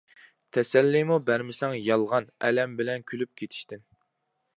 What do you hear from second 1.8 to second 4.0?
يالغان، ئەلەم بىلەن كۈلۈپ كېتىشتىن.